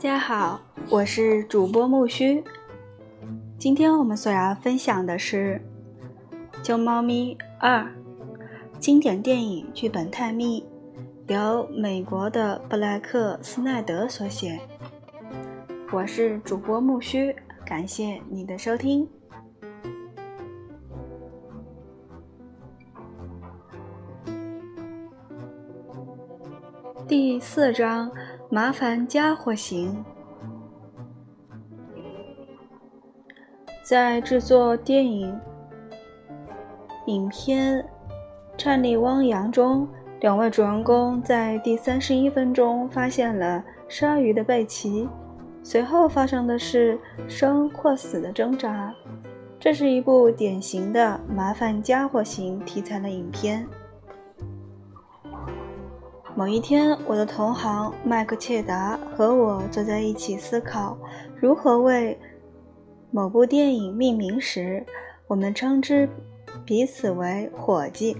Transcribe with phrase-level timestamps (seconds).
[0.00, 0.58] 大家好，
[0.88, 2.42] 我是主播木须。
[3.58, 5.60] 今天我们所要分享的是
[6.62, 7.82] 《救猫咪二》
[8.78, 10.64] 经典电影剧本探秘，
[11.26, 14.58] 由美国的布莱克斯奈德所写。
[15.92, 19.06] 我是主播木须，感谢你的收听。
[27.06, 28.10] 第四章：
[28.52, 30.04] 麻烦家伙型。
[33.84, 35.38] 在制作电影
[37.06, 37.78] 影片
[38.58, 39.86] 《颤栗汪洋》中，
[40.18, 45.08] 两位主人公在第三十一分钟发现了鲨鱼的背鳍，
[45.62, 48.92] 随后发生的是生或死的挣扎。
[49.60, 53.64] 这是一部典型的麻烦家伙型题材的影片。
[56.40, 60.96] 某一天，我的同行麦克切达和我坐在一起思考
[61.38, 62.18] 如何为。
[63.10, 64.86] 某部电影命名时，
[65.26, 66.08] 我们称之
[66.64, 68.16] 彼此为“伙计”。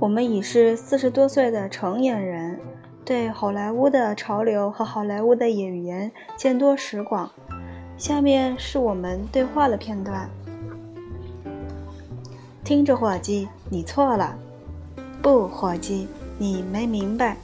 [0.00, 2.58] 我们已是四十多岁的成年人，
[3.04, 7.30] 对好莱坞的潮流和好莱坞的演员见多识广。
[7.96, 10.28] 下面是我们对话的片段：
[12.64, 14.36] 听着，伙计，你错了。
[15.22, 17.36] 不，伙计，你没明白。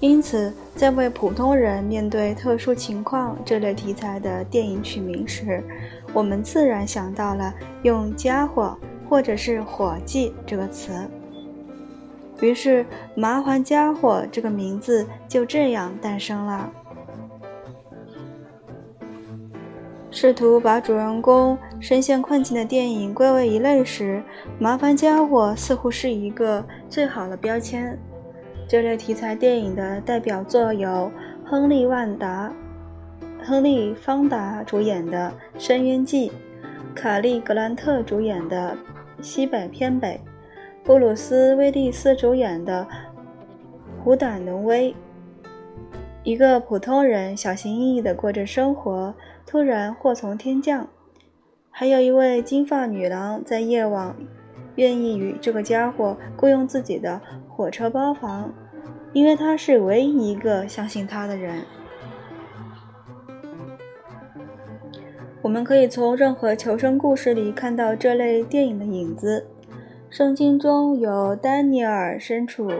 [0.00, 5.60] 因此，在为普通人面对特殊情况这类题材的电影取名时，
[6.12, 8.78] 我们自然想到了用“家伙”
[9.10, 10.92] 或者是“伙计”这个词。
[12.40, 16.70] 于是，“麻烦家伙”这个名字就这样诞生了。
[20.12, 24.22] 试图把主人公深陷困境的电影归为一类时
[24.58, 27.96] ，“麻烦家伙”似乎是一个最好的标签。
[28.66, 31.10] 这类题材电影的代表作有
[31.44, 32.52] 亨利·万达、
[33.42, 36.30] 亨利·方达主演的《深渊记》，
[36.94, 38.76] 卡利·格兰特主演的
[39.22, 40.20] 《西北偏北》，
[40.86, 42.86] 布鲁斯·威利斯主演的
[44.04, 44.92] 《虎胆龙威》。
[46.24, 49.14] 一个普通人小心翼翼地过着生活，
[49.46, 50.86] 突然祸从天降。
[51.78, 54.16] 还有一位金发女郎在夜晚。
[54.74, 58.52] 愿意与这个家伙雇佣自己的火车包房，
[59.12, 61.62] 因为他是唯一一个相信他的人。
[65.40, 69.46] 我们可以从任何求生故事里看到这类电影的影子。
[70.10, 72.72] 圣经中有丹尼尔身处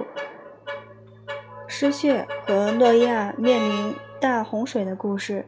[1.69, 5.47] 失血和诺亚面临大洪水的故事。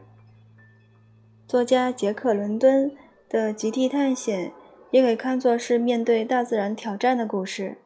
[1.45, 2.89] 作家杰克·伦敦
[3.31, 4.49] 的《极地探险》。
[4.91, 7.77] 也可以看作是面对大自然挑战的故事。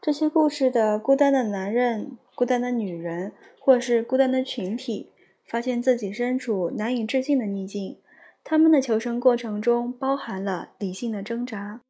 [0.00, 5.10] 这些故事的孤单的男人、孤单的女人，或是孤单的群体，
[5.44, 7.98] 发现自己身处难以置信的逆境。
[8.44, 11.80] 他们的求生过程中包含了理性的挣扎。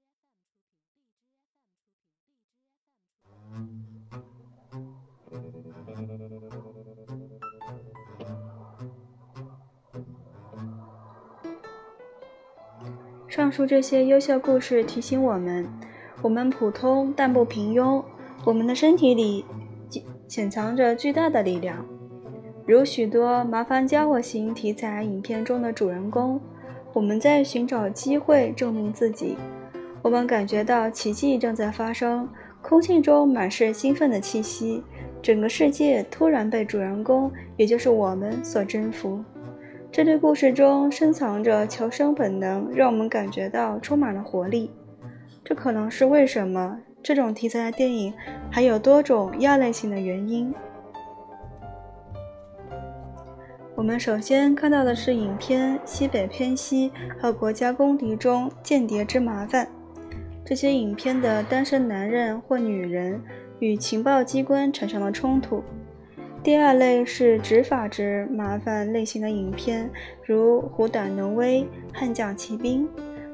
[13.30, 15.64] 上述这些优秀故事提醒我们：
[16.20, 18.02] 我们普通但不平庸，
[18.44, 19.44] 我们的身体里
[20.26, 21.86] 潜藏着巨大的力量。
[22.66, 26.40] 如许多麻烦家伙型题材影片中的主人公，
[26.92, 29.36] 我们在寻找机会证明自己。
[30.02, 32.28] 我们感觉到奇迹正在发生，
[32.60, 34.82] 空气中满是兴奋的气息，
[35.22, 39.22] 整个世界突然被主人公，也就是我们所征服。
[39.92, 44.70] 这类故事中深藏着求生本能，让我们感觉到充满了活力。
[45.44, 48.14] 这可能是为什么这种题材的电影
[48.52, 50.54] 还有多种亚类型的原因。
[53.74, 56.90] 我们首先看到的是影片《西北偏西》
[57.20, 59.66] 和《国家公敌》中《间谍之麻烦》
[60.44, 63.20] 这些影片的单身男人或女人
[63.58, 65.64] 与情报机关产生了冲突。
[66.42, 69.90] 第二类是执法之麻烦类型的影片，
[70.24, 71.60] 如《虎胆龙威》
[71.92, 72.88] 《悍将骑兵》。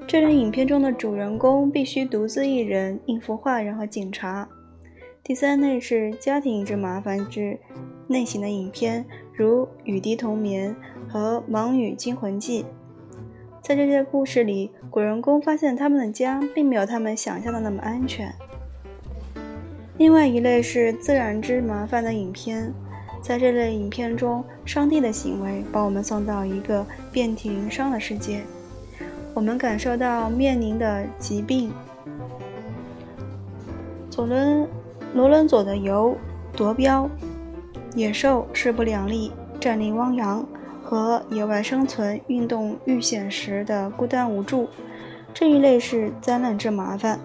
[0.08, 4.48] 这类影片中的主人公必须独自一人应付坏人和警察。
[5.22, 7.56] 第三类是家庭之麻烦之
[8.08, 10.74] 类型的影片，如《雨滴同眠》
[11.12, 12.62] 和《盲女惊魂记》。
[13.62, 18.32] 在这些故事里，主人公发现他们的家并没有他们想象的那么安全。
[19.96, 22.74] 另外一类是自然之麻烦的影片。
[23.20, 28.42] 在这类影片中，上帝的行为把我们送到一个遍体鳞伤的世界。
[29.34, 31.72] 我们感受到面临的疾病。
[34.08, 34.66] 左轮
[35.12, 36.16] 罗伦佐的油
[36.54, 37.10] 夺标，
[37.94, 39.30] 野兽势不两立，
[39.60, 40.46] 战力汪洋
[40.82, 44.68] 和野外生存运动遇险时的孤单无助。
[45.34, 47.20] 这一类是灾难之麻烦。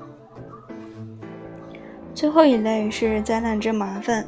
[2.14, 4.28] 最后一类是灾难之麻烦。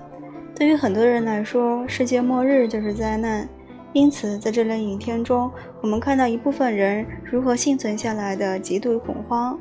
[0.56, 3.48] 对于很多人来说，世界末日就是灾难。
[3.92, 5.52] 因此，在这类影片中，
[5.82, 9.60] 我们看到一部分人如何幸存下来的极度恐慌。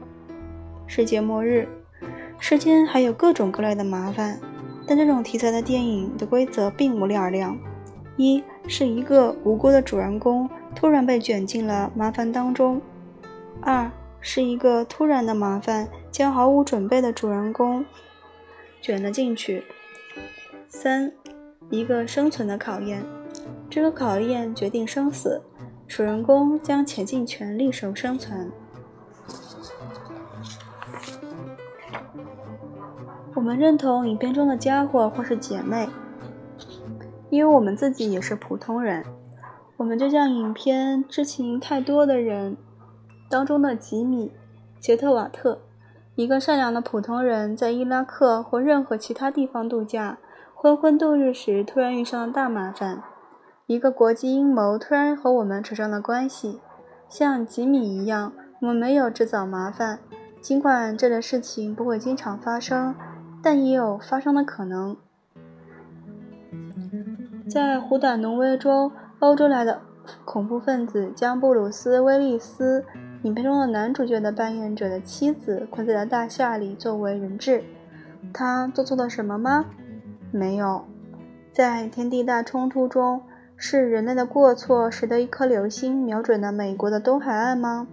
[0.87, 1.67] 世界末日，
[2.39, 4.39] 世间还有各种各类的麻烦，
[4.87, 7.59] 但这种题材的电影的规则并无二量：
[8.17, 12.81] 一是一个无辜的主人公突然被卷进了麻烦当中；
[13.61, 13.91] 二
[14.21, 17.85] 是一个突然的麻烦将毫无准备的主人公
[18.81, 19.63] 卷了进去；
[20.75, 21.13] 三，
[21.69, 23.05] 一个生存的考验。
[23.69, 25.43] 这个考验决定生死，
[25.87, 28.51] 主人公将竭尽全力守生存。
[33.35, 35.89] 我们认同影片中的家伙或是姐妹，
[37.29, 39.05] 因为我们自己也是普通人。
[39.77, 42.57] 我们就像影片知情太多的人
[43.29, 44.29] 当中的吉米·
[44.81, 45.61] 杰特瓦特，
[46.15, 50.19] 一个善良的普通人，在伊拉克或任何其他地方度假，
[50.63, 53.03] 昏昏度日时，突然遇上了大麻烦。
[53.67, 56.61] 一个国际阴谋突然和我们扯上了关系，
[57.09, 59.99] 像吉米一样，我们没有制造麻烦。
[60.41, 62.95] 尽管这类事情不会经常发生，
[63.43, 64.97] 但也有发生的可能。
[67.51, 69.81] 在《虎胆龙威》中，欧洲来的
[70.25, 72.85] 恐怖分子将布鲁斯·威利斯
[73.25, 77.65] （影片中的男主角的扮演者）的妻子困在了大厦里作为人质。
[78.33, 79.65] 他做错了什么吗？
[80.33, 80.85] 没有。
[81.53, 83.23] 在天地大冲突中。
[83.65, 87.87] 是人类的过错使得一颗流星瞄准了美国的东海岸吗？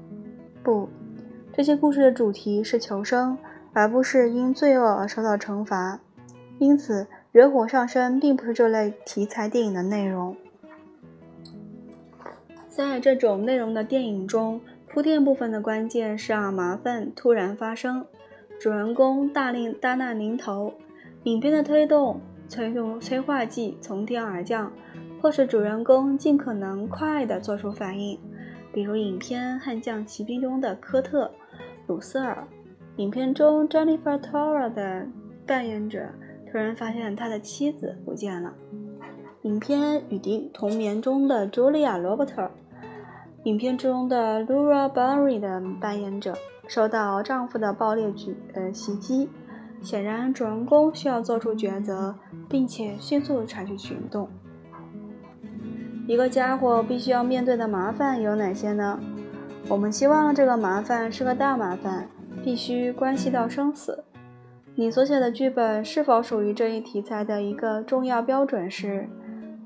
[0.63, 0.89] 不，
[1.53, 3.37] 这些故事的主题是求生，
[3.71, 5.99] 而不是因罪恶而受到惩罚。
[6.57, 10.35] 因此，惹火上身并不是这类题材电影的内容。
[12.67, 18.03] 在这种内容的电影中，铺垫部分的关键是让麻烦突然发生，
[18.59, 20.73] 主人公大令大难临头，
[21.25, 22.19] 影片的推动
[22.49, 24.69] 催动催化剂从天而降。
[25.21, 28.17] 迫使主人公尽可能快地做出反应，
[28.73, 31.25] 比如影片《悍将骑兵》中的科特·
[31.87, 32.47] 鲁瑟尔。
[32.95, 35.05] 影片中 Jennifer Torra 的
[35.45, 36.07] 扮演者
[36.49, 38.53] 突然发现他的妻子不见了。
[39.43, 39.79] 影片
[40.09, 42.49] 《与敌同眠》中的 Julia Roberts。
[43.43, 46.33] 影片中的 Laura Barry 的扮演者
[46.67, 49.29] 受到丈夫的暴力举呃袭击。
[49.81, 52.15] 显然，主人公需要做出抉择，
[52.49, 54.27] 并且迅速采取行动。
[56.07, 58.99] 一个家伙必须要面对的麻烦有哪些呢？
[59.67, 62.07] 我们希望这个麻烦是个大麻烦，
[62.43, 64.03] 必须关系到生死。
[64.75, 69.07] 你所写的剧本是否属于这一题材的一个重要标准是：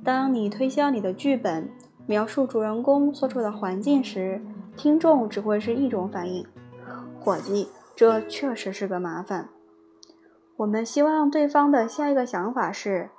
[0.04, 1.70] 当你推销你的剧本，
[2.06, 4.42] 描述主人公所处的环境时，
[4.76, 6.46] 听众只会是一种反应。
[7.20, 9.48] 伙计，这确实是个麻烦。
[10.64, 13.10] 我们希望对方的下一个想法是：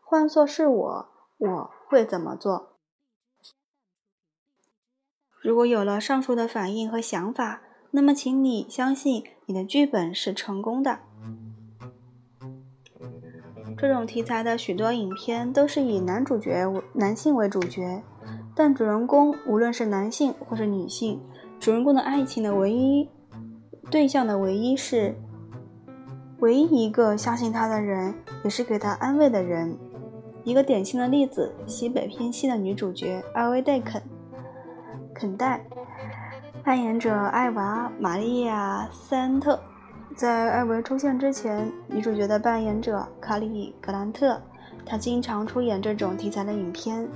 [0.00, 1.08] 换做是我，
[1.38, 2.76] 我会怎么做？
[5.40, 10.98] 如果有了上述的反应和想法，那么请你相信你的剧本是成功的。
[13.78, 18.02] 这种题材的许多影片都是以男主角男性为主角，
[18.54, 21.18] 但主人公无论是男性或是女性，
[21.58, 23.08] 主人公的爱情的唯一
[23.90, 25.16] 对象的唯一是
[26.40, 29.76] 唯一一个相信他的人，也是给他安慰的人。
[30.42, 34.02] 一个典型的例子：西北偏西的女主角艾薇·戴肯。
[35.14, 35.62] 肯戴
[36.64, 39.60] 扮演者艾娃·玛利亚·斯恩特，
[40.16, 44.40] 在艾维出现之前，女主角的扮演者卡里·格兰特，
[44.86, 47.06] 她经常出演这种题材的影片，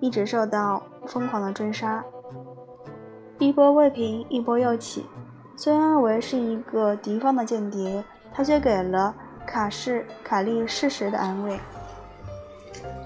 [0.00, 2.04] 一直受到疯狂的追杀。
[3.38, 5.06] 一波未平，一波又起。
[5.56, 9.14] 虽然艾维是一个敌方的间谍，他却给了
[9.46, 11.56] 卡士卡利适时的安慰。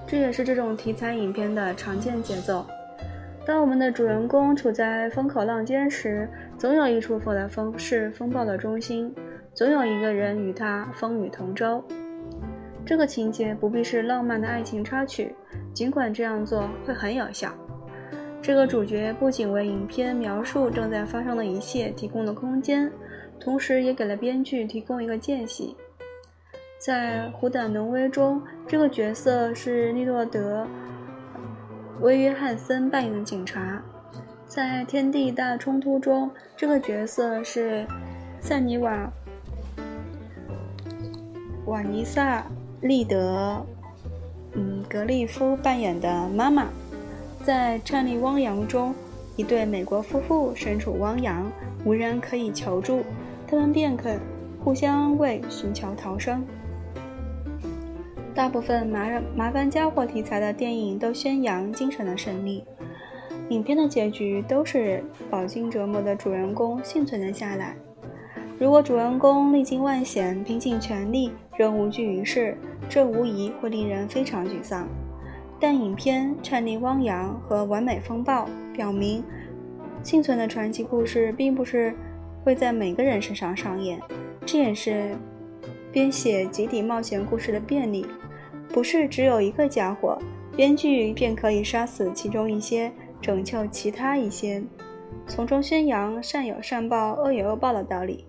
[0.07, 2.65] 这也是这种题材影片的常见节奏。
[3.45, 9.13] 当我们的主人公处在风口浪尖时，总有一处风的风是风暴的中心，
[9.53, 11.83] 总有一个人与他风雨同舟。
[12.85, 15.35] 这个情节不必是浪漫的爱情插曲，
[15.73, 17.51] 尽管这样做会很有效。
[18.49, 22.91] 这个主角不仅为影片描述正在发生的一切提供了空间，
[23.39, 25.75] 同时也给了编剧提供一个间隙。
[26.79, 30.65] 在《虎胆龙威》中，这个角色是利诺德。
[32.01, 33.83] 威约翰森扮演的警察，
[34.47, 37.85] 在《天地大冲突》中，这个角色是
[38.41, 39.13] 塞尼瓦·
[41.67, 42.39] 瓦尼萨·
[42.81, 43.63] 利德，
[44.53, 46.67] 嗯，格利夫扮演的妈妈。
[47.49, 48.93] 在《战地汪洋》中，
[49.35, 51.51] 一对美国夫妇身处汪洋，
[51.83, 53.01] 无人可以求助，
[53.47, 54.07] 他们便可
[54.63, 56.45] 互相安慰，寻求逃生。
[58.35, 62.63] 大部分麻人麻烦家伙题材的电影都宣扬精神的胜利，
[63.49, 67.75] 影片的结局都是饱经折磨的主人公幸存了下来。
[68.59, 72.55] 如果主人公历经万险，拼尽全力，仍无济于事，
[72.87, 74.87] 这无疑会令人非常沮丧。
[75.59, 79.21] 但影片《颤栗汪洋》和《完美风暴》表明，
[80.01, 81.93] 幸存的传奇故事并不是
[82.43, 83.99] 会在每个人身上上演，
[84.45, 85.17] 这也是
[85.91, 88.05] 编写集体冒险故事的便利。
[88.69, 90.17] 不是只有一个家伙，
[90.55, 94.63] 编剧便可以杀死其中一些，拯救其他一些，
[95.27, 98.25] 从中宣扬善有善报、恶有恶报的道理。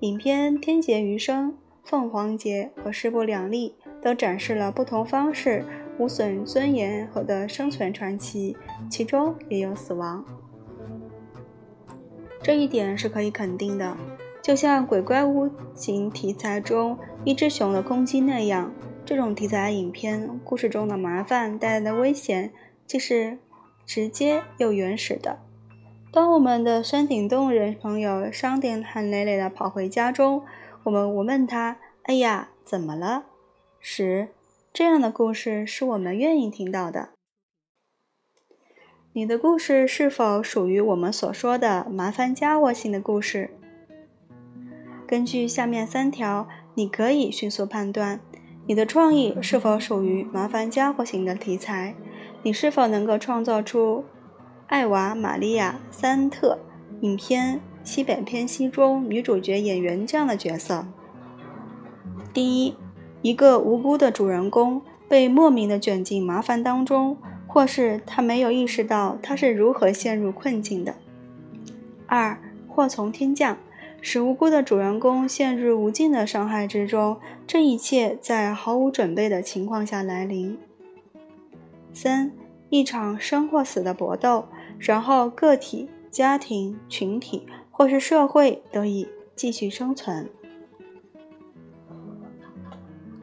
[0.00, 1.50] 影片《天劫余生》
[1.84, 5.62] 《凤凰劫》和《势不两立》都展示了不同方式。
[5.98, 8.56] 无损尊严和的生存传奇，
[8.90, 10.24] 其中也有死亡，
[12.42, 13.96] 这一点是可以肯定的。
[14.42, 18.72] 就像鬼怪物型题材中一只熊的攻击那样，
[19.04, 22.52] 这种题材影片故事中的麻烦带来的危险，
[22.86, 23.38] 既是
[23.86, 25.38] 直接又原始的。
[26.12, 30.42] 当我们的山顶洞人朋友伤痕累累地跑回家中，
[30.82, 33.24] 我们问他：“哎呀，怎么了？”
[33.80, 34.28] 时，
[34.74, 37.10] 这样的故事是我们愿意听到的。
[39.12, 43.50] 你的故事是否属于我们所说的麻烦家伙型的故事？
[45.06, 48.18] 根据下面三条，你可以迅速判断
[48.66, 51.94] 你的创意是否属于麻烦家伙型的题材。
[52.42, 54.04] 你是否能够创造出
[54.66, 56.58] 艾娃·玛利亚·三特
[57.02, 60.84] 影片《西北偏西》中女主角演员这样的角色？
[62.32, 62.74] 第一。
[63.24, 67.16] 一个无辜的主人公被莫名的卷进麻烦当中，
[67.46, 70.94] 或是他没有意识到他是如何陷入困境的。
[72.06, 72.38] 二，
[72.68, 73.56] 祸从天降，
[74.02, 77.16] 使无辜的主人公陷入无尽的伤害之中，
[77.46, 80.58] 这一切在毫无准备的情况下来临。
[81.94, 82.30] 三，
[82.68, 84.44] 一场生或死的搏斗，
[84.78, 90.28] 然后个体、家庭、群体或是社会得以继续生存。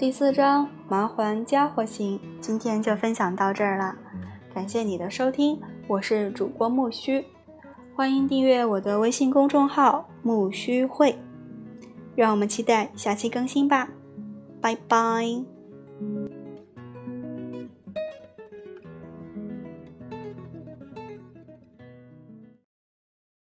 [0.01, 3.95] 第四章麻环家伙型，今天就分享到这儿了。
[4.51, 7.23] 感谢你的收听，我是主播木须，
[7.95, 11.19] 欢迎订阅我的微信公众号木须会，
[12.15, 13.89] 让我们期待下期更新吧，
[14.59, 15.23] 拜拜。